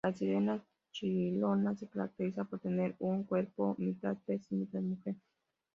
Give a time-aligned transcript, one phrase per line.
[0.03, 0.59] La sirena
[0.91, 5.13] chilota se caracteriza por tener un cuerpo mitad pez y mitad mujer.